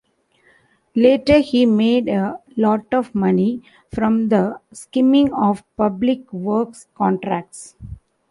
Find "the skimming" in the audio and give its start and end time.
4.29-5.31